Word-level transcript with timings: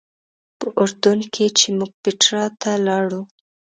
په 0.59 0.67
اردن 0.81 1.19
کې 1.33 1.45
چې 1.57 1.67
موږ 1.77 1.91
پیټرا 2.03 2.45
ته 2.61 2.71
لاړو. 2.85 3.21